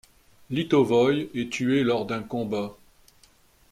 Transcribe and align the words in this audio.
Litovoi 0.49 1.29
est 1.35 1.51
tué 1.53 1.83
lors 1.83 2.07
d'un 2.07 2.23
combat. 2.23 2.75